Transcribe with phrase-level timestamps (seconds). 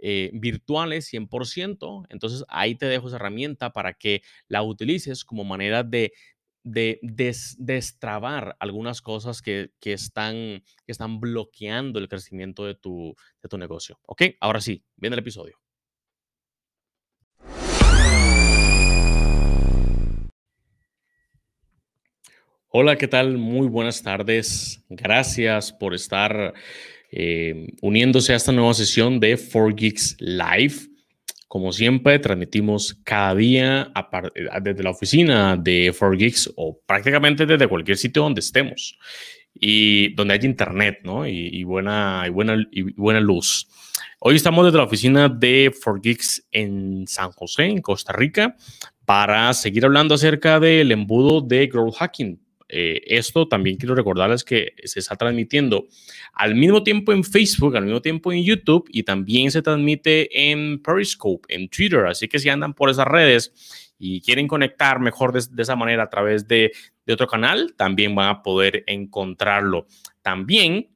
[0.00, 2.06] eh, virtuales 100%.
[2.08, 6.12] Entonces ahí te dejo esa herramienta para que la utilices como manera de,
[6.64, 7.00] de
[7.58, 10.34] destrabar algunas cosas que, que, están,
[10.84, 13.98] que están bloqueando el crecimiento de tu, de tu negocio.
[14.06, 14.22] ¿Ok?
[14.40, 15.58] Ahora sí, viene el episodio.
[22.70, 23.38] Hola, ¿qué tal?
[23.38, 24.84] Muy buenas tardes.
[24.90, 26.52] Gracias por estar
[27.10, 30.74] eh, uniéndose a esta nueva sesión de 4Geeks Live.
[31.46, 33.92] Como siempre, transmitimos cada día
[34.34, 38.98] eh, desde la oficina de 4Geeks o prácticamente desde cualquier sitio donde estemos
[39.54, 41.26] y donde haya internet ¿no?
[41.26, 43.66] y, buena, y, buena, y buena luz.
[44.20, 48.56] Hoy estamos desde la oficina de 4Geeks en San José, en Costa Rica,
[49.04, 54.74] para seguir hablando acerca del embudo de growth hacking eh, esto también quiero recordarles que
[54.84, 55.86] se está transmitiendo
[56.34, 60.82] al mismo tiempo en Facebook, al mismo tiempo en YouTube y también se transmite en
[60.82, 62.06] Periscope, en Twitter.
[62.06, 66.10] Así que si andan por esas redes y quieren conectar mejor de, esa manera a
[66.10, 66.72] través de,
[67.06, 69.86] de otro canal, también van a poder encontrarlo.
[70.22, 70.88] También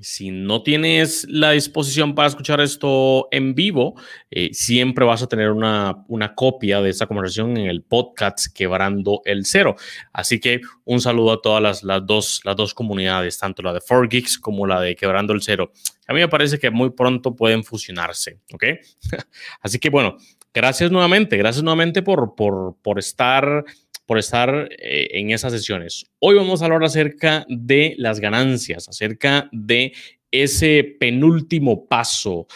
[0.00, 3.94] si no tienes la disposición para escuchar esto en vivo,
[4.30, 9.20] eh, siempre vas a tener una, una copia de esta conversación en el podcast Quebrando
[9.24, 9.76] el Cero.
[10.12, 13.80] Así que un saludo a todas las, las, dos, las dos comunidades, tanto la de
[13.80, 15.72] 4Geeks como la de Quebrando el Cero.
[16.06, 18.64] A mí me parece que muy pronto pueden fusionarse, ¿ok?
[19.60, 20.16] Así que bueno,
[20.54, 23.64] gracias nuevamente, gracias nuevamente por, por, por estar
[24.10, 26.04] por estar eh, en esas sesiones.
[26.18, 29.92] Hoy vamos a hablar acerca de las ganancias, acerca de
[30.32, 32.48] ese penúltimo paso,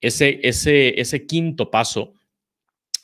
[0.00, 2.14] ese, ese, ese quinto paso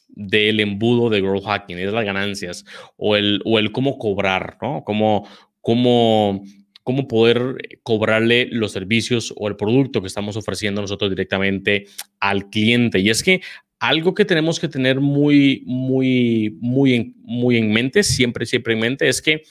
[0.08, 2.64] del embudo de growth hacking, es las ganancias
[2.96, 4.82] o el, o el cómo cobrar, ¿no?
[4.82, 5.28] Cómo,
[5.60, 6.42] cómo,
[6.82, 11.86] cómo poder cobrarle los servicios o el producto que estamos ofreciendo nosotros directamente
[12.18, 12.98] al cliente.
[12.98, 13.42] Y es que
[13.82, 18.78] algo que tenemos que tener muy, muy, muy en, muy en mente, siempre, siempre en
[18.78, 19.42] mente, es que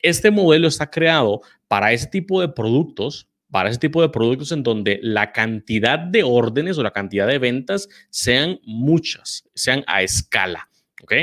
[0.00, 4.62] este modelo está creado para ese tipo de productos, para ese tipo de productos en
[4.62, 10.68] donde la cantidad de órdenes o la cantidad de ventas sean muchas, sean a escala.
[11.02, 11.14] ¿ok?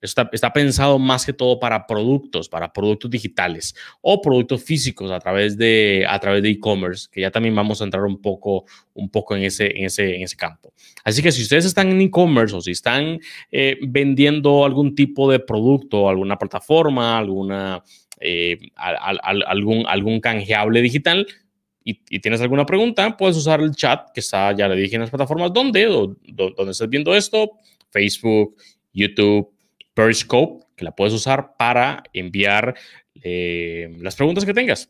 [0.00, 5.18] Está, está, pensado más que todo para productos, para productos digitales o productos físicos a
[5.18, 8.64] través de a través de e-commerce, que ya también vamos a entrar un poco,
[8.94, 10.72] un poco en, ese, en, ese, en ese campo.
[11.02, 13.18] Así que si ustedes están en e-commerce o si están
[13.50, 17.82] eh, vendiendo algún tipo de producto, alguna plataforma, alguna,
[18.20, 21.26] eh, algún, algún canjeable digital,
[21.88, 25.10] y, tienes alguna pregunta, puedes usar el chat que está, ya le dije en las
[25.10, 27.52] plataformas, donde, donde viendo esto,
[27.90, 28.56] Facebook,
[28.92, 29.50] YouTube,
[29.98, 32.76] Periscope, que la puedes usar para enviar
[33.20, 34.88] eh, las preguntas que tengas.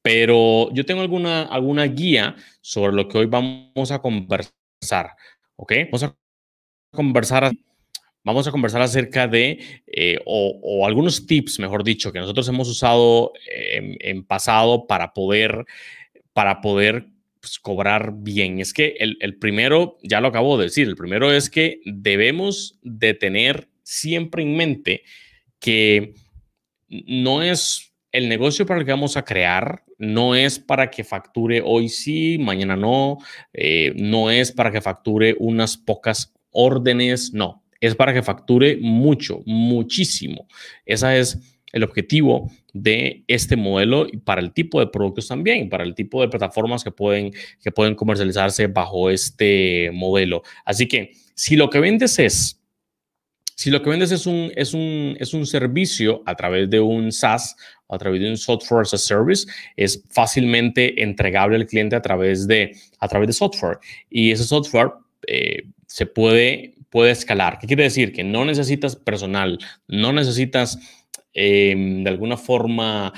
[0.00, 5.16] Pero yo tengo alguna, alguna guía sobre lo que hoy vamos a conversar.
[5.56, 5.72] ¿Ok?
[5.90, 6.16] Vamos a
[6.92, 7.50] conversar.
[8.22, 13.32] vamos a conversar acerca de, eh, o, algunos tips, mejor dicho, que nosotros hemos usado
[13.50, 15.64] en, pasado para poder,
[16.32, 17.08] para poder
[17.40, 18.60] pues, cobrar bien.
[18.60, 22.78] Es que el, el primero, ya lo acabo de decir, el primero es que debemos
[22.82, 25.02] de tener siempre en mente
[25.60, 26.14] que
[26.88, 31.62] no es el negocio para el que vamos a crear, no es para que facture
[31.64, 33.18] hoy sí, mañana no,
[33.52, 39.42] eh, no es para que facture unas pocas órdenes, no, es para que facture mucho,
[39.46, 40.48] muchísimo.
[40.84, 41.38] Ese es
[41.72, 46.28] el objetivo de este modelo para el tipo de productos también, para el tipo de
[46.28, 50.42] plataformas que pueden, que pueden comercializarse bajo este modelo.
[50.64, 52.65] Así que si lo que vendes es
[53.56, 57.10] si lo que vendes es un, es un, es un servicio a través de un
[57.10, 57.56] SaaS,
[57.88, 62.46] a través de un software as a service, es fácilmente entregable al cliente a través
[62.46, 63.78] de, a través de software.
[64.10, 64.90] Y ese software
[65.26, 67.58] eh, se puede, puede escalar.
[67.58, 68.12] ¿Qué quiere decir?
[68.12, 70.78] Que no necesitas personal, no necesitas
[71.32, 73.14] em, de alguna forma,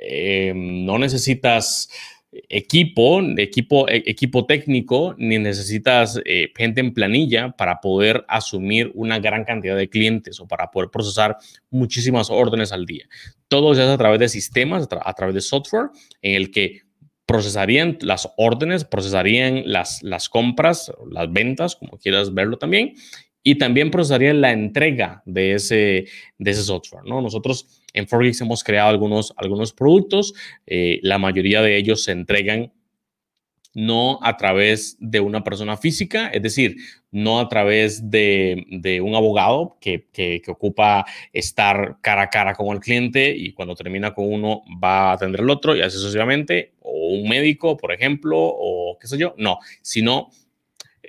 [0.00, 1.90] em, no necesitas
[2.32, 9.18] equipo, equipo, e, equipo técnico, ni necesitas eh, gente en planilla para poder asumir una
[9.18, 11.36] gran cantidad de clientes o para poder procesar
[11.70, 13.06] muchísimas órdenes al día.
[13.48, 15.90] Todo se hace a través de sistemas, a, través de software
[16.22, 16.82] en el que
[17.26, 22.94] procesarían las órdenes, procesarían las, las compras, las ventas, como quieras verlo también,
[23.42, 26.06] y también procesaría la entrega de ese,
[26.38, 27.04] de ese software.
[27.04, 27.20] ¿no?
[27.20, 30.34] Nosotros en Forgex hemos creado algunos, algunos productos,
[30.66, 32.72] eh, la mayoría de ellos se entregan
[33.72, 36.76] no a través de una persona física, es decir,
[37.12, 42.54] no a través de, de un abogado que, que, que, ocupa estar cara a cara
[42.54, 45.98] con el cliente y cuando termina con uno va a atender al otro y así
[45.98, 50.30] sucesivamente, o un médico, por ejemplo, o qué sé yo, no, sino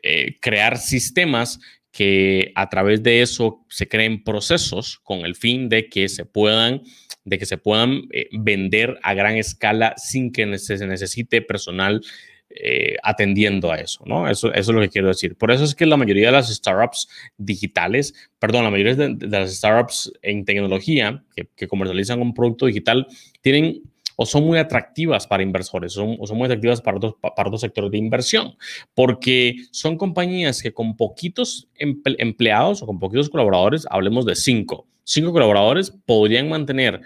[0.03, 1.59] eh, crear sistemas
[1.91, 6.81] que a través de eso se creen procesos con el fin de que se puedan,
[7.25, 12.01] de que se puedan eh, vender a gran escala sin que se necesite personal
[12.49, 14.29] eh, atendiendo a eso, ¿no?
[14.29, 15.35] Eso, eso, es lo que quiero decir.
[15.37, 17.07] Por eso es que la mayoría de las startups
[17.37, 23.07] digitales, perdón, la mayoría de, las startups en tecnología que, que comercializan un producto digital
[23.41, 23.81] tienen
[24.25, 27.91] son muy atractivas para inversores son, o son muy atractivas para otros, para otros sectores
[27.91, 28.55] de inversión,
[28.93, 35.31] porque son compañías que con poquitos empleados o con poquitos colaboradores, hablemos de cinco, cinco
[35.31, 37.01] colaboradores, podrían mantener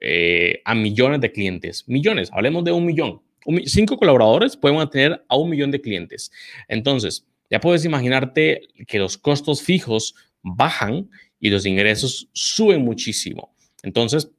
[0.00, 3.20] eh, a millones de clientes, millones, hablemos de un millón.
[3.66, 6.30] cinco colaboradores pueden mantener a un millón de clientes.
[6.68, 13.54] Entonces, ya puedes imaginarte que los costos fijos bajan y los ingresos suben muchísimo.
[13.82, 14.30] Entonces,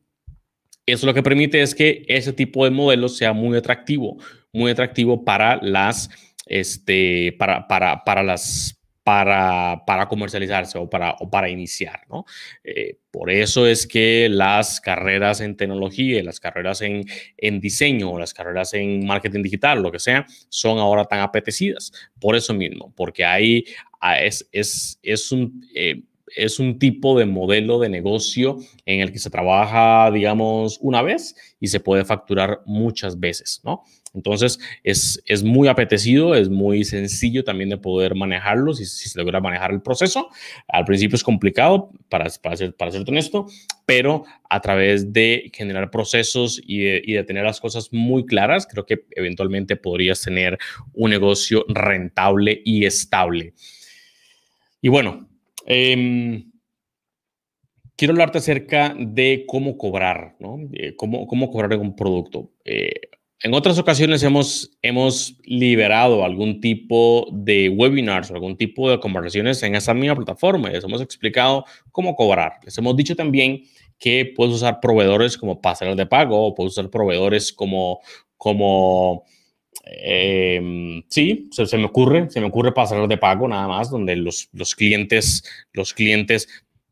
[0.86, 4.18] eso lo que permite es que ese tipo de modelo sea muy atractivo,
[4.52, 6.10] muy atractivo para las,
[6.46, 12.26] este, para, para, para las, para, para, comercializarse o para, o para iniciar, ¿no?
[12.64, 17.06] Eh, por eso es que las carreras en tecnología, las carreras en,
[17.38, 21.92] en diseño, las carreras en marketing digital, lo que sea, son ahora tan apetecidas.
[22.20, 23.66] Por eso mismo, porque ahí
[24.00, 25.66] ah, es, es, es un...
[25.74, 26.04] Eh,
[26.36, 31.36] es un tipo de modelo de negocio en el que se trabaja, digamos, una vez
[31.60, 33.84] y se puede facturar muchas veces, ¿no?
[34.14, 39.18] Entonces, es, es muy apetecido, es muy sencillo también de poder manejarlo si, si, se
[39.18, 40.28] logra manejar el proceso.
[40.68, 43.48] Al principio es complicado, para, para, ser, para ser honesto,
[43.86, 48.68] pero a través de generar procesos y de, y de tener las cosas muy claras,
[48.68, 50.58] creo que eventualmente podrías tener
[50.94, 53.54] un negocio rentable y estable.
[54.82, 55.31] Y bueno,
[55.66, 56.52] Em,
[57.96, 60.58] quiero hablarte acerca de cómo cobrar, ¿no?
[60.98, 62.52] cómo, cómo cobrar un producto.
[62.66, 62.92] Eh,
[63.44, 69.64] en otras ocasiones hemos, hemos liberado algún tipo de webinars o algún tipo de conversaciones
[69.64, 70.70] en esa misma plataforma.
[70.70, 72.60] Les hemos explicado cómo cobrar.
[72.64, 73.64] Les hemos dicho también
[73.98, 78.02] que puedes usar proveedores como pasarelas de pago o puedes usar proveedores como,
[78.38, 79.24] como
[79.86, 84.50] eh, sí, se, me ocurre, se me ocurre pasar de pago nada más, donde los,
[84.54, 86.48] los clientes, los clientes,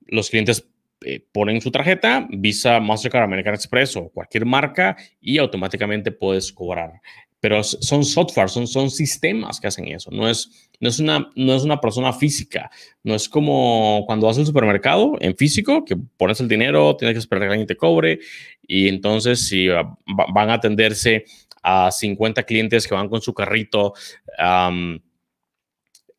[0.08, 0.68] los clientes
[1.02, 7.02] eh, ponen su tarjeta, Visa, Mastercard, American Express o cualquier marca y automáticamente puedes cobrar.
[7.42, 10.12] Pero son software, son, son sistemas que hacen eso.
[10.12, 12.70] No es, no, es una, no es una persona física.
[13.02, 17.20] No es como cuando vas al supermercado en físico, que pones el dinero, tienes que
[17.20, 18.20] esperar que alguien te cobre.
[18.68, 21.24] Y entonces, si van a atenderse
[21.64, 23.94] a 50 clientes que van con su carrito,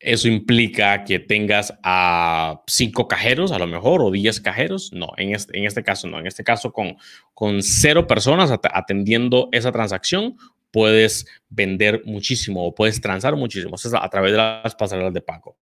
[0.01, 4.91] eso implica que tengas a 5 cajeros a lo mejor o 10 cajeros.
[4.93, 6.19] No, en este, en este caso no.
[6.19, 6.97] En este caso con,
[7.33, 10.37] con cero personas atendiendo esa transacción,
[10.71, 13.75] puedes vender muchísimo o puedes transar muchísimo.
[13.75, 15.57] a través de las pasarelas de pago.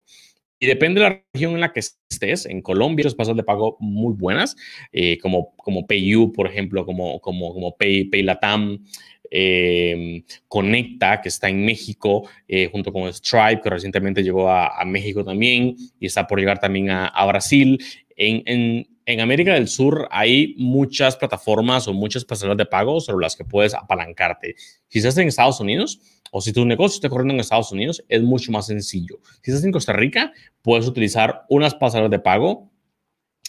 [0.59, 2.47] y depende de la región en la que estés.
[2.47, 4.57] En Colombia, hay pasas de pago muy buenas,
[4.91, 8.83] eh, como, como PayU, por ejemplo, como, como, como Pay, PayLatam,
[9.31, 15.25] eh, Conecta, que está en México, eh, junto con Stripe, que recientemente llegó a, México
[15.25, 17.83] también y está por llegar también a, Brasil.
[18.17, 23.37] En, en, América del Sur hay muchas plataformas o muchas pasarelas de pago sobre las
[23.37, 24.57] que puedes apalancarte.
[24.91, 28.51] Estás en Estados Unidos, o si tu negocio está corriendo en Estados Unidos, es mucho
[28.53, 29.21] más sencillo.
[29.43, 32.71] Si estás en Costa Rica, puedes utilizar unas pasarelas de pago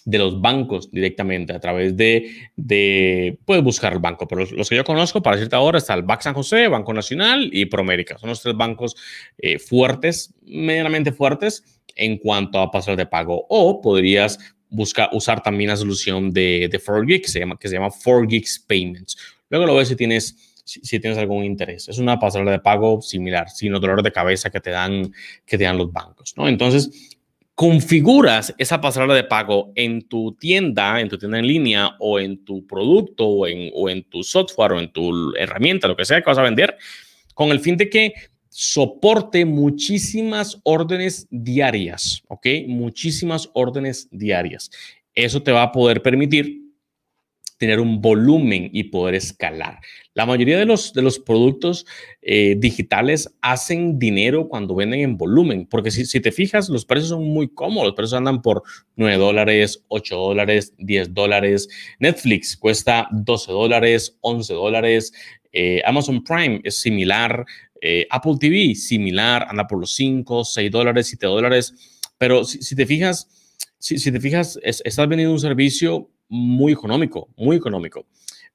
[0.07, 4.77] de los bancos directamente a través de, de, puedes buscar el banco, pero los, que
[4.77, 8.17] yo conozco, para decirte ahora, está el Banco San José, Banco Nacional y Promérica.
[8.17, 8.95] Son los tres bancos
[9.37, 13.47] eh, fuertes, medianamente fuertes en cuanto a pasarelas de pago.
[13.49, 17.75] O podrías buscar, usar también la solución de, de 4Geeks, que se llama, que se
[17.75, 19.17] llama 4Geeks Payments.
[19.49, 21.89] Luego lo ves si tienes si, tienes algún interés.
[21.89, 25.13] Es una pasarela de pago similar, sin los dolores de cabeza que te dan,
[25.45, 26.47] que te dan los bancos, ¿no?
[26.47, 27.16] Entonces,
[27.57, 32.45] configuras esa pasarela de pago en tu tienda, en tu tienda en línea o en
[32.45, 36.37] tu producto o en, tu software o en tu herramienta, lo que sea que vas
[36.37, 36.77] a vender,
[37.33, 38.13] con el fin de que
[38.47, 42.45] soporte muchísimas órdenes diarias, ¿ok?
[42.67, 44.69] Muchísimas órdenes diarias.
[45.15, 46.66] Eso te va a poder permitir
[47.57, 49.79] tener un volumen y poder escalar.
[50.13, 51.85] La mayoría de los, de los productos
[52.21, 57.09] eh, digitales hacen dinero cuando venden en volumen, porque si, si, te fijas, los precios
[57.09, 57.87] son muy cómodos.
[57.87, 58.63] Los precios andan por
[58.95, 61.67] 9 dólares, 8 dólares, 10 dólares.
[61.99, 65.13] Netflix cuesta 12 dólares, 11 dólares.
[65.51, 67.45] Eh, Amazon Prime es similar.
[67.81, 71.73] Eh, Apple TV similar, anda por los 5, 6 dólares, 7 dólares.
[72.17, 73.29] Pero si, te fijas,
[73.77, 78.05] si, si te fijas, estás vendiendo un servicio muy económico, muy económico.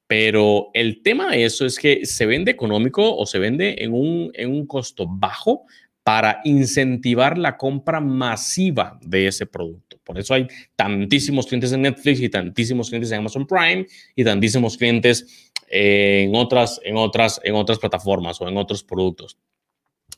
[0.06, 4.30] Pero el tema de eso es que se vende económico o se vende en un,
[4.34, 5.64] en un costo bajo
[6.02, 9.98] para incentivar la compra masiva de ese producto.
[10.04, 13.86] Por eso hay tantísimos clientes en Netflix y tantísimos clientes en Amazon Prime
[14.16, 19.38] y tantísimos clientes en otras, en otras, en otras plataformas o en otros productos.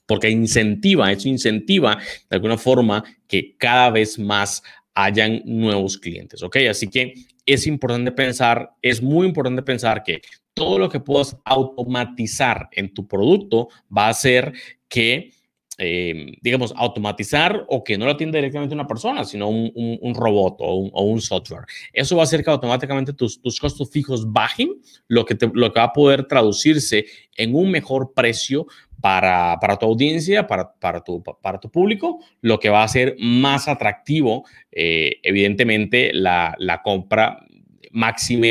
[0.06, 4.62] Porque incentiva, eso incentiva de alguna forma que cada vez más
[4.94, 6.56] hayan nuevos clientes, ¿ok?
[6.70, 7.14] Así que
[7.46, 10.22] es importante pensar, es muy importante pensar que
[10.54, 14.52] todo lo que puedas automatizar en tu producto va a hacer
[14.88, 15.32] que,
[15.78, 21.02] eh, digamos, automatizar o que no lo atienda directamente una persona, sino un, robot o
[21.04, 21.64] un, software.
[21.92, 25.80] Eso va a hacer que automáticamente tus, tus costos fijos bajen, lo que, lo que
[25.80, 28.66] va a poder traducirse en un mejor precio
[29.00, 33.16] para, para, tu audiencia, para, para, tu, para tu público, lo que va a hacer
[33.18, 37.44] más atractivo, eh, evidentemente, la, la compra
[37.90, 38.46] máxima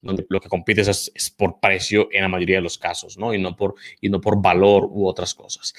[0.00, 3.34] donde lo que compites es, por precio en la mayoría de los casos, ¿no?
[3.34, 5.74] Y no por, y no por valor u otras cosas.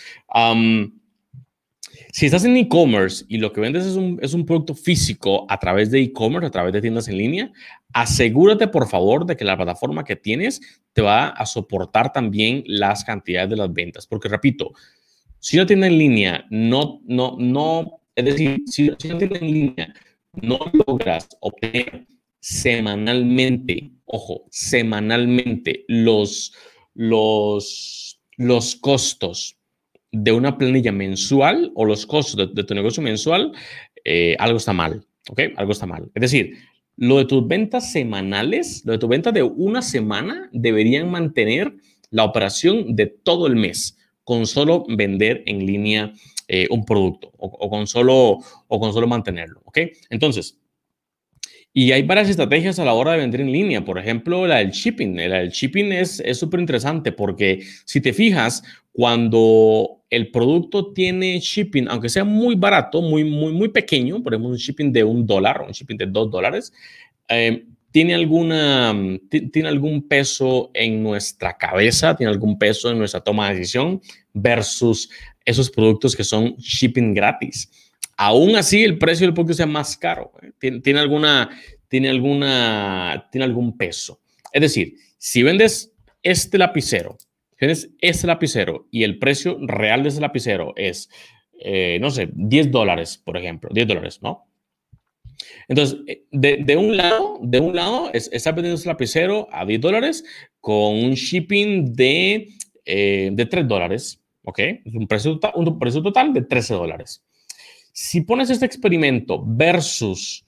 [2.12, 5.58] Si estás en e-commerce y lo que vendes es un, es un producto físico a
[5.60, 7.52] través de e-commerce, a través de tiendas en línea,
[7.94, 10.62] asegúrate por favor de que la plataforma que tienes
[10.94, 14.08] te va a soportar también las cantidades de las ventas.
[14.08, 14.72] Porque repito,
[15.40, 19.94] si una tienda en línea no, no, no, es decir, si una tienda en línea
[20.34, 22.06] no logras obtener
[22.40, 26.54] semanalmente, ojo, semanalmente los,
[26.94, 29.58] los, los costos
[30.12, 33.52] de una planilla mensual o los costos de, tu negocio mensual,
[34.04, 35.42] eh, algo está mal, ¿ok?
[35.56, 36.10] Algo está mal.
[36.16, 36.58] Es decir,
[36.98, 41.74] lo de tus ventas semanales, lo de tus ventas de una semana, deberían mantener
[42.10, 46.14] la operación de todo el mes con solo vender en línea
[46.48, 49.80] eh, un producto o, con solo, o con solo mantenerlo, ¿ok?
[50.10, 50.60] Entonces,
[51.74, 53.86] y hay varias estrategias a la hora de vender en línea.
[53.86, 55.16] Por ejemplo, la del shipping.
[55.16, 61.88] La del shipping es súper interesante porque si te fijas, cuando el producto tiene shipping,
[61.88, 65.62] aunque sea muy barato, muy, muy, muy pequeño, por ejemplo, un shipping de un dólar,
[65.62, 66.74] un shipping de dos dólares,
[67.30, 68.94] eh, tiene, alguna,
[69.30, 74.02] tiene algún peso en nuestra cabeza, tiene algún peso en nuestra toma de decisión
[74.34, 75.10] versus
[75.46, 77.89] esos productos que son shipping gratis.
[78.22, 80.34] Aún así, el precio del producto sea más caro.
[80.60, 81.50] Tiene, alguna,
[81.88, 84.20] tiene, alguna, tiene algún peso.
[84.52, 87.18] Es decir, si vendes este lapicero
[87.60, 91.10] tienes ese lapicero y el precio real de ese lapicero es,
[91.60, 94.46] eh, no sé, 10 dólares, por ejemplo, 10 dólares, ¿no?
[95.68, 99.82] Entonces, eh, de, un lado, de un lado, es, está vendiendo ese lapicero a 10
[99.82, 100.24] dólares
[100.62, 102.48] con un shipping de,
[102.86, 104.60] eh, de 3 dólares, ¿ok?
[104.60, 107.24] Es un precio, total, un precio total de 13 dólares.
[107.94, 110.46] Si pones este experimento versus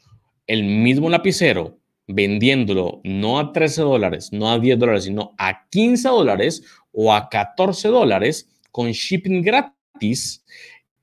[0.48, 6.10] el mismo lapicero vendiéndolo no a 13 dólares, no a 10 dólares, sino a 15
[6.10, 10.44] dólares o a 14 dólares con shipping gratis,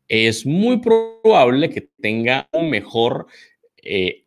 [0.08, 3.26] es muy probable que tenga un mejor
[3.82, 4.24] eh,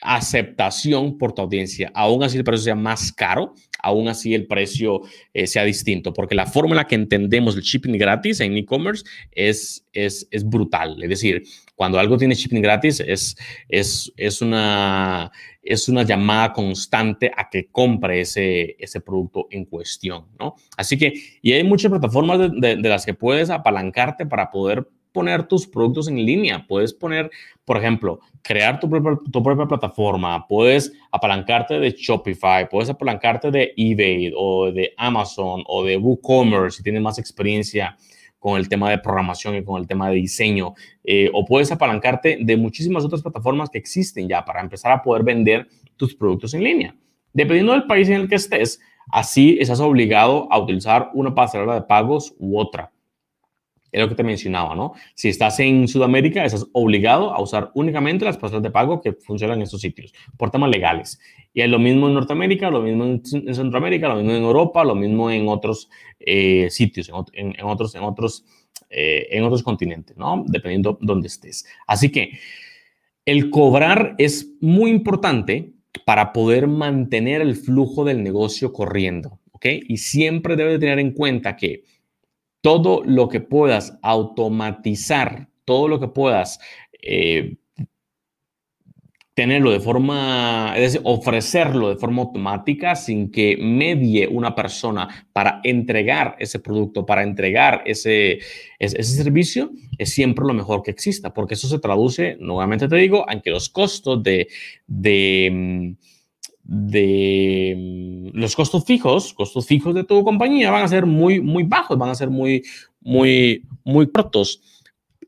[0.00, 1.90] aceptación por tu audiencia.
[1.94, 5.02] Aún así el precio sea más caro, aún así el precio
[5.34, 9.04] eh, sea distinto, porque la forma en la que entendemos el shipping gratis en e-commerce
[9.30, 11.02] es, es, es, brutal.
[11.02, 11.42] Es decir,
[11.76, 13.36] cuando algo tiene shipping gratis es,
[13.68, 15.30] es, es, una,
[15.62, 20.54] es una llamada constante a que compre ese, ese producto en cuestión, ¿no?
[20.76, 21.12] Así que,
[21.42, 26.08] y hay muchas plataformas de, de las que puedes apalancarte para poder poner tus productos
[26.08, 27.30] en línea, puedes poner,
[27.64, 33.72] por ejemplo, crear tu propia, tu propia plataforma, puedes apalancarte de Shopify, puedes apalancarte de
[33.76, 37.96] eBay o de Amazon o de WooCommerce si tienes más experiencia
[38.40, 42.38] con el tema de programación y con el tema de diseño, eh, o puedes apalancarte
[42.40, 46.64] de muchísimas otras plataformas que existen ya para empezar a poder vender tus productos en
[46.64, 46.96] línea.
[47.32, 48.80] Dependiendo del país en el que estés,
[49.12, 52.93] así estás obligado a utilizar una pasarela de pagos u otra
[53.94, 54.92] es lo que te mencionaba, ¿no?
[55.14, 59.58] Si estás en Sudamérica, estás obligado a usar únicamente las pasarelas de pago que funcionan
[59.58, 61.20] en estos sitios, por temas legales.
[61.52, 64.96] Y es lo mismo en Norteamérica, lo mismo en Centroamérica, lo mismo en Europa, lo
[64.96, 67.14] mismo en otros eh, sitios, en,
[67.64, 68.44] otros, en, otros,
[68.90, 70.44] eh, en otros continentes, ¿no?
[70.48, 71.64] Dependiendo dónde estés.
[71.86, 72.32] Así que
[73.24, 75.72] el cobrar es muy importante
[76.04, 79.66] para poder mantener el flujo del negocio corriendo, ¿ok?
[79.88, 81.84] Y siempre debes tener en cuenta que
[82.64, 86.58] todo lo que puedas automatizar, todo lo que puedas
[87.02, 87.56] eh,
[89.34, 95.60] tenerlo de forma, es decir, ofrecerlo de forma automática sin que medie una persona para
[95.62, 98.38] entregar ese producto, para entregar ese,
[98.78, 103.26] ese, servicio, es siempre lo mejor que exista, porque eso se traduce, nuevamente te digo,
[103.30, 104.48] en que los costos de,
[104.86, 106.13] de mm,
[106.64, 111.62] de mm, los costos fijos, costos fijos de tu compañía van a ser muy, muy
[111.62, 112.64] bajos, van a ser muy,
[113.00, 114.60] muy, muy cortos.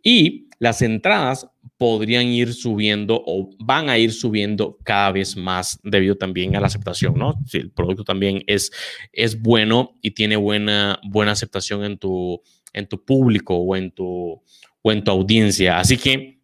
[0.03, 6.17] Y las entradas podrían ir subiendo o van a ir subiendo cada vez más debido
[6.17, 7.35] también a la aceptación, ¿no?
[7.47, 8.73] Si el producto también es,
[9.13, 12.41] es bueno y tiene buena, buena aceptación en tu,
[12.73, 14.43] en tu público o en tu,
[14.81, 15.79] o en tu audiencia.
[15.79, 16.36] Así que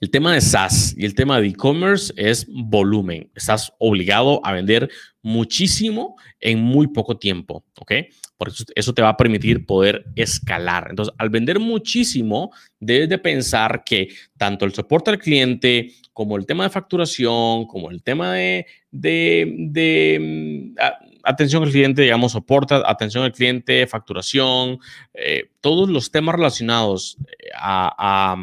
[0.00, 3.30] el tema de SaaS y el tema de e-commerce es volumen.
[3.34, 4.88] Estás obligado a vender
[5.22, 7.92] muchísimo en muy poco tiempo, ¿ok?
[8.36, 10.86] Por eso, te va a permitir poder escalar.
[10.90, 16.46] Entonces, al vender muchísimo, debes de pensar que tanto el soporte al cliente, como el
[16.46, 20.80] tema de facturación, como el tema de, de, mm,
[21.24, 24.78] atención al cliente, digamos, soporte, atención al cliente, facturación,
[25.14, 28.36] eh, todos los temas relacionados eh, a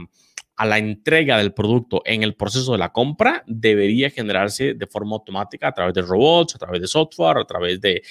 [0.56, 5.16] a la entrega del producto en el proceso de la compra debería generarse de forma
[5.16, 8.02] automática a través de robots, a través de software, a través de,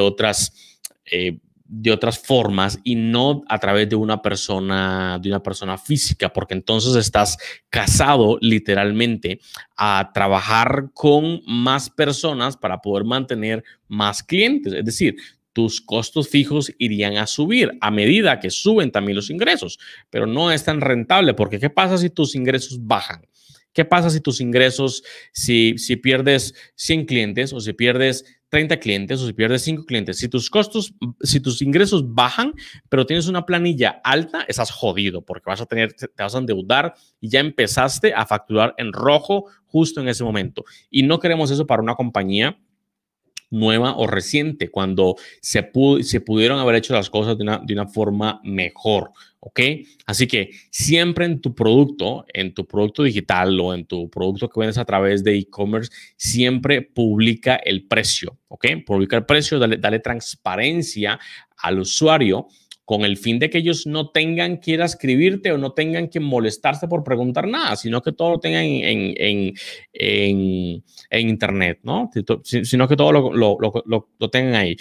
[0.00, 5.78] otras, eh, de otras formas y no a través de una persona, de una persona
[5.78, 7.38] física, porque entonces estás
[7.70, 9.40] casado literalmente
[9.76, 14.72] a trabajar con más personas para poder mantener más clientes.
[14.72, 15.16] Es decir,
[15.52, 19.78] tus costos fijos irían a subir a medida que suben también los ingresos,
[20.10, 23.26] pero no es tan rentable porque ¿qué pasa si tus ingresos bajan?
[23.72, 29.20] ¿Qué pasa si tus ingresos, si, si pierdes 100 clientes o si pierdes 30 clientes
[29.20, 30.18] o si pierdes 5 clientes?
[30.18, 32.52] Si tus costos, si tus ingresos bajan,
[32.90, 36.94] pero tienes una planilla alta, estás jodido porque vas a tener, te vas a endeudar
[37.18, 40.64] y ya empezaste a facturar en rojo justo en ese momento.
[40.90, 42.58] Y no queremos eso para una compañía
[43.52, 47.86] nueva o reciente, cuando se, se pudieron haber hecho las cosas de una, de una
[47.86, 49.12] forma mejor.
[49.44, 49.60] ¿ok?
[50.06, 54.60] Así que siempre en tu producto, en tu producto digital o en tu producto que
[54.60, 58.66] vendes a través de e-commerce, siempre publica el precio, ¿ok?
[58.86, 61.18] Publica el precio, dale, dale transparencia
[61.56, 62.46] al usuario
[62.84, 66.08] con el fin de que ellos no tengan que ir a escribirte o no tengan
[66.08, 69.54] que molestarse por preguntar nada, sino que todo lo tengan en, en,
[69.92, 72.10] en, en Internet, ¿no?
[72.42, 74.76] Sino que todo lo, lo, lo, lo tengan ahí.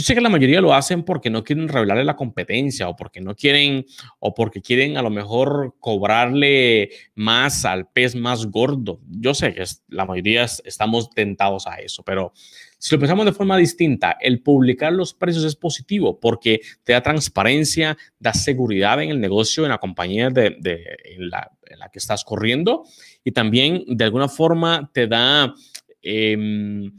[0.00, 3.20] Yo sé que la mayoría lo hacen porque no quieren revelarle la competencia o porque
[3.20, 3.84] no quieren
[4.18, 9.02] o porque quieren a lo mejor cobrarle más al pez más gordo.
[9.10, 12.32] Yo sé que la mayoría estamos tentados a eso, pero
[12.78, 17.02] si lo pensamos de forma distinta, el publicar los precios es positivo porque te da
[17.02, 20.56] transparencia, da seguridad en el negocio, en la compañía de,
[21.04, 21.50] en, la,
[21.92, 22.84] que estás corriendo
[23.22, 25.54] y también de alguna forma te da,
[26.00, 26.90] em,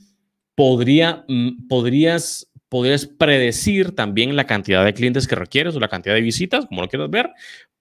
[0.53, 6.15] podría, mm, podrías podrías predecir también la cantidad de clientes que requieres o la cantidad
[6.15, 7.29] de visitas, como lo quieras ver,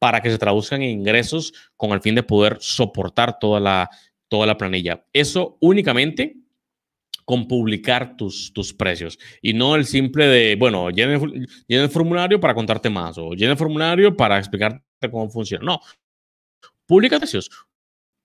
[0.00, 3.88] para que se traduzcan en ingresos con el fin de poder soportar toda la,
[4.26, 5.07] toda la planilla.
[5.12, 6.38] Eso únicamente
[7.24, 11.20] con publicar tus, tus precios y no el simple de, bueno, llena
[11.68, 15.64] el, formulario para contarte más o llena el formulario para explicar cómo funciona.
[15.64, 15.81] No,
[16.85, 17.48] publica precios.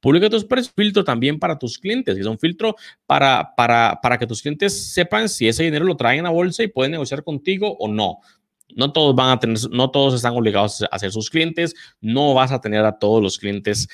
[0.06, 2.76] Publica tus precios, filtro también para tus clientes, es un filtro
[3.08, 6.68] para, para, para que tus clientes sepan si ese dinero lo traen a bolsa y
[6.68, 8.20] pueden negociar contigo o no.
[8.76, 12.52] No todos van a tener, no todos están obligados a ser sus clientes, no vas
[12.52, 13.88] a tener a todos los clientes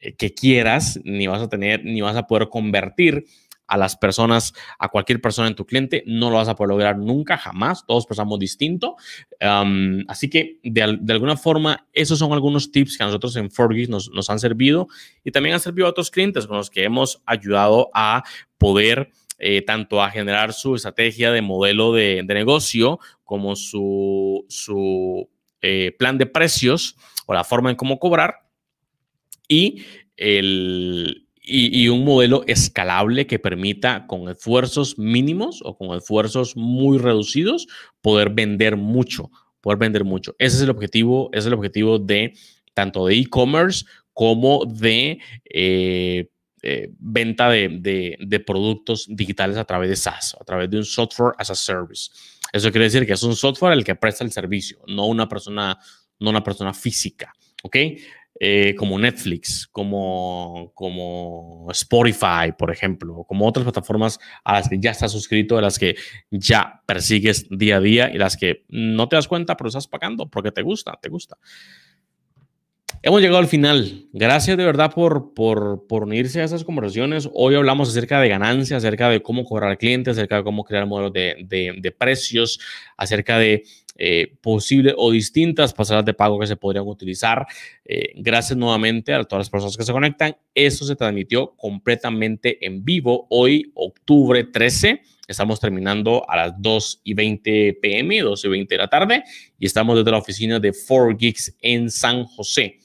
[0.00, 3.24] eh, que quieras, ni vas a tener, ni vas a poder convertir
[3.72, 6.98] a las personas, a cualquier persona en tu cliente, no lo vas a poder lograr
[6.98, 7.86] nunca, jamás.
[7.86, 8.96] Todos pensamos distinto.
[10.08, 14.10] así que de, alguna forma, esos son algunos tips que a nosotros en Forgis nos,
[14.10, 14.88] nos han servido
[15.24, 18.24] y también han servido a otros clientes con los que hemos ayudado a
[18.58, 25.30] poder eh, tanto a generar su estrategia de modelo de, negocio como su, su
[25.62, 28.34] eh, plan de precios o la forma en cómo cobrar
[29.48, 29.82] y
[30.18, 37.66] el, y, un modelo escalable que permita con esfuerzos mínimos o con esfuerzos muy reducidos
[38.00, 40.36] poder vender mucho, poder vender mucho.
[40.38, 42.34] Ese es el objetivo, es el objetivo de
[42.74, 46.28] tanto de e-commerce como de eh,
[46.62, 51.34] eh, venta de, de, productos digitales a través de SaaS, a través de un software
[51.38, 52.10] as a service.
[52.52, 55.76] Eso quiere decir que es un software el que presta el servicio, no una persona,
[56.20, 57.32] no una persona física.
[57.64, 57.76] ¿Ok?
[58.40, 64.90] Eh, como Netflix, como, como Spotify, por ejemplo, como otras plataformas a las que ya
[64.90, 65.94] estás suscrito, a las que
[66.30, 70.28] ya persigues día a día y las que no te das cuenta, pero estás pagando
[70.28, 71.36] porque te gusta, te gusta.
[73.04, 74.06] Hemos llegado al final.
[74.12, 77.28] Gracias de verdad por, por, por, unirse a esas conversaciones.
[77.34, 80.86] Hoy hablamos acerca de ganancias, acerca de cómo cobrar al cliente, acerca de cómo crear
[80.86, 82.60] modelos de, de, de precios,
[82.96, 83.64] acerca de
[83.96, 87.46] eh, posibles o distintas pasadas de pago que se podrían utilizar.
[87.84, 90.36] Eh, gracias nuevamente a todas las personas que se conectan.
[90.54, 95.02] Esto se transmitió completamente en vivo hoy, octubre 13.
[95.28, 99.24] Estamos terminando a las 2 y 20 pm, 2 y 20 de la tarde,
[99.58, 102.78] y estamos desde la oficina de 4Geeks en San José.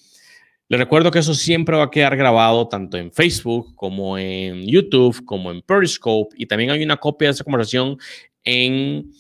[0.70, 5.24] Les recuerdo que eso siempre va a quedar grabado tanto en Facebook como en YouTube,
[5.24, 7.98] como en Periscope, y también hay una copia de esa conversación
[8.44, 9.12] en,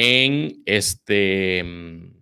[0.00, 2.14] en, este, en,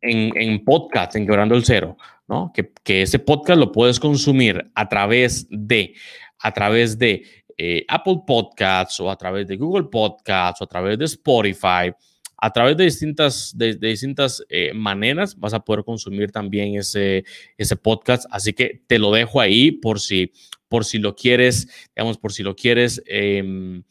[0.00, 2.50] en podcast, en Quebrando el Cero, ¿no?
[2.52, 5.94] Que, que, ese podcast lo puedes consumir a través de,
[6.40, 7.22] a través de
[7.56, 11.92] eh, Apple Podcasts o a través de Google Podcasts o a través de Spotify
[12.38, 17.24] a través de distintas, de, distintas eh, maneras vas a poder consumir también ese,
[17.56, 18.26] ese podcast.
[18.30, 20.32] Así que te lo dejo ahí por si,
[20.68, 23.84] por si lo quieres, digamos, por si lo quieres, em,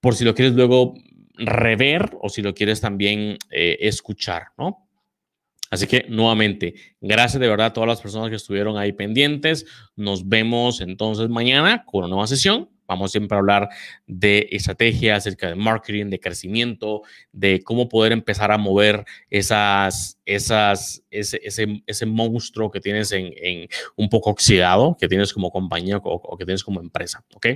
[0.00, 0.94] por si lo quieres luego
[1.34, 4.88] rever o si lo quieres también eh, escuchar, ¿no?
[5.70, 9.66] Así que nuevamente, gracias de verdad a todas las personas que estuvieron ahí pendientes.
[9.96, 12.70] Nos vemos entonces mañana con una nueva sesión.
[12.86, 13.68] Vamos siempre a hablar
[14.06, 21.04] de estrategia, acerca de marketing, de crecimiento, de cómo poder empezar a mover esas, esas,
[21.10, 25.98] ese, ese, ese monstruo que tienes en, en, un poco oxidado, que tienes como compañía
[25.98, 27.24] o, o, que tienes como empresa.
[27.34, 27.46] ¿ok?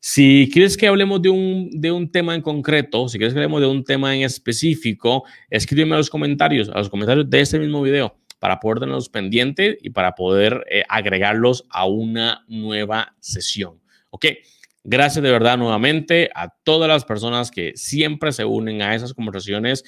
[0.00, 3.60] Si quieres que hablemos de un, de un tema en concreto, si quieres que hablemos
[3.60, 7.82] de un tema en específico, escríbeme a los comentarios, a los comentarios de este mismo
[7.82, 13.80] video para poder tenerlos pendientes y para poder eh, agregarlos a una nueva sesión.
[14.10, 14.26] ¿Ok?
[14.84, 19.84] Gracias de verdad nuevamente a todas las personas que siempre se unen a esas conversaciones.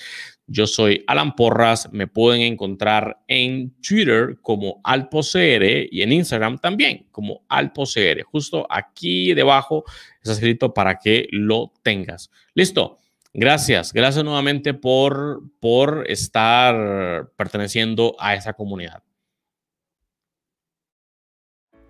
[0.46, 7.08] Yo soy Alan Porras, me pueden encontrar en Twitter como AlpoCR y en Instagram también
[7.10, 8.22] como AlpoCR.
[8.22, 9.84] Justo aquí debajo
[10.22, 12.30] está escrito para que lo tengas.
[12.54, 12.98] Listo.
[13.36, 19.02] Gracias, gracias nuevamente por, por estar perteneciendo a esa comunidad.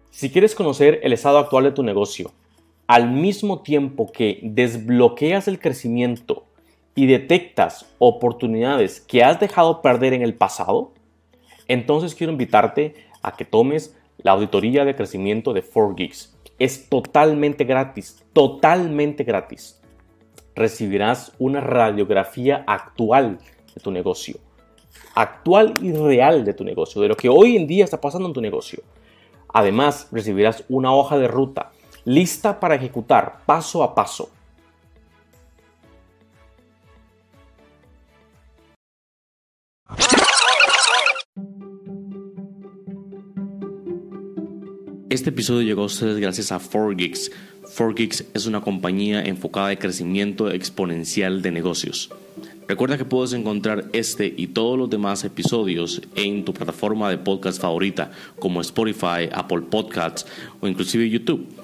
[0.08, 2.32] Si quieres conocer el estado actual de tu negocio,
[2.86, 6.44] al mismo tiempo que desbloqueas el crecimiento
[6.94, 10.92] y detectas oportunidades que has dejado perder en el pasado,
[11.66, 16.30] entonces quiero invitarte a que tomes la auditoría de crecimiento de 4Geeks.
[16.58, 19.80] Es totalmente gratis, totalmente gratis.
[20.54, 23.38] Recibirás una radiografía actual
[23.74, 24.38] de tu negocio,
[25.14, 28.34] actual y real de tu negocio, de lo que hoy en día está pasando en
[28.34, 28.82] tu negocio.
[29.48, 31.72] Además, recibirás una hoja de ruta
[32.04, 34.30] lista para ejecutar paso a paso.
[45.08, 47.30] Este episodio llegó a ustedes gracias a 4Geeks.
[47.76, 52.10] 4Geeks es una compañía enfocada en crecimiento exponencial de negocios.
[52.66, 57.60] Recuerda que puedes encontrar este y todos los demás episodios en tu plataforma de podcast
[57.60, 60.26] favorita como Spotify, Apple Podcasts
[60.60, 61.63] o inclusive YouTube.